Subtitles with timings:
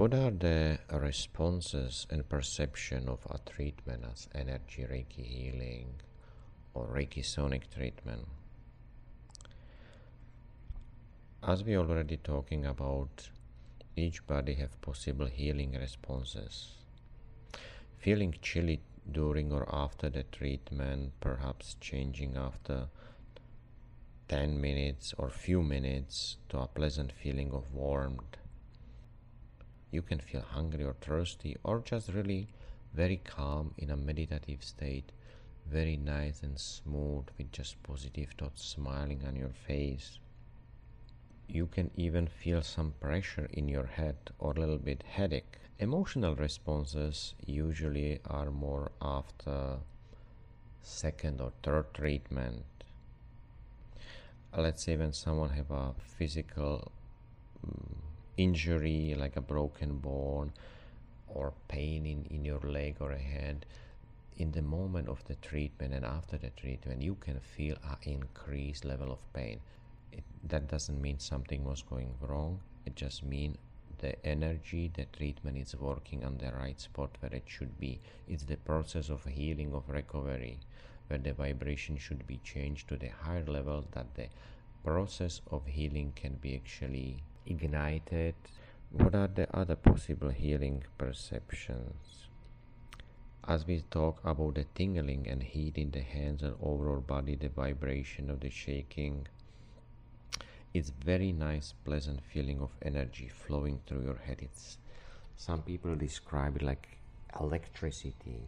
[0.00, 6.00] What are the responses and perception of a treatment as energy Reiki healing
[6.72, 8.26] or Reiki sonic treatment?
[11.46, 13.28] As we already talking about,
[13.94, 16.76] each body have possible healing responses.
[17.98, 18.80] Feeling chilly
[19.12, 22.88] during or after the treatment, perhaps changing after
[24.28, 28.39] 10 minutes or few minutes to a pleasant feeling of warmth
[29.90, 32.48] you can feel hungry or thirsty or just really
[32.94, 35.12] very calm in a meditative state,
[35.70, 40.18] very nice and smooth with just positive thoughts smiling on your face.
[41.48, 45.58] You can even feel some pressure in your head or a little bit headache.
[45.78, 49.78] Emotional responses usually are more after
[50.82, 52.64] second or third treatment.
[54.56, 56.92] Let's say when someone have a physical
[58.42, 60.52] injury like a broken bone
[61.28, 63.66] or pain in, in your leg or a hand
[64.38, 68.84] in the moment of the treatment and after the treatment you can feel an increased
[68.84, 69.60] level of pain.
[70.12, 72.60] It, that doesn't mean something was going wrong.
[72.86, 73.58] It just means
[73.98, 78.00] the energy the treatment is working on the right spot where it should be.
[78.26, 80.58] It's the process of healing of recovery
[81.08, 84.28] where the vibration should be changed to the higher level that the
[84.82, 88.34] process of healing can be actually ignited.
[88.92, 92.28] What are the other possible healing perceptions?
[93.46, 97.48] As we talk about the tingling and heat in the hands and overall body, the
[97.48, 99.26] vibration of the shaking,
[100.72, 104.38] it's very nice, pleasant feeling of energy flowing through your head.
[104.40, 104.78] It's
[105.36, 106.98] some people describe it like
[107.40, 108.42] electricity,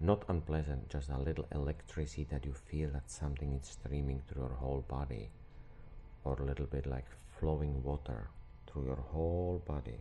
[0.00, 4.54] not unpleasant, just a little electricity that you feel that something is streaming through your
[4.54, 5.28] whole body,
[6.24, 7.06] or a little bit like
[7.38, 8.28] flowing water
[8.66, 10.00] through your whole body.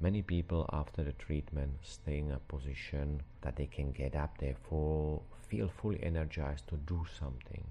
[0.00, 5.24] Many people after the treatment stay in a position that they can get up, full,
[5.48, 7.64] feel fully energized to do something.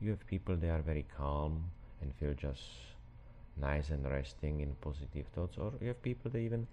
[0.00, 2.62] You have people they are very calm and feel just
[3.56, 6.66] nice and resting in positive thoughts, or you have people they even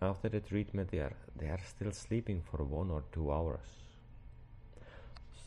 [0.00, 3.81] after the treatment they are they are still sleeping for one or two hours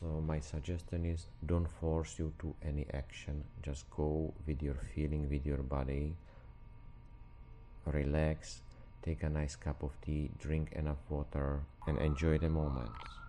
[0.06, 3.44] so my suggestion is don't force you to any action.
[3.64, 6.16] Just go with your feeling with your body.
[7.86, 8.62] Relax
[9.04, 13.25] take a nice cup of tea drink enough water and enjoy the moments